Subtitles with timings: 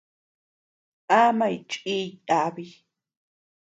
[1.21, 2.65] Amañ chiʼiy yabi.